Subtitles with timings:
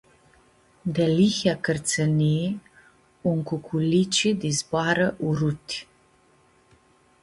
[0.95, 2.49] Delihea cãrtsãnii
[3.29, 5.77] un cuculici di zboarã uruti.